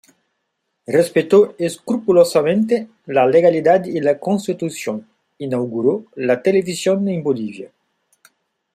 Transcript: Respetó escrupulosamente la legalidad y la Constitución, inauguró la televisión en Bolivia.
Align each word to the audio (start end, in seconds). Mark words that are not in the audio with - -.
Respetó 0.87 1.53
escrupulosamente 1.59 2.87
la 3.05 3.27
legalidad 3.27 3.85
y 3.85 3.99
la 4.01 4.17
Constitución, 4.19 5.07
inauguró 5.37 6.07
la 6.15 6.41
televisión 6.41 7.07
en 7.07 7.21
Bolivia. 7.21 7.71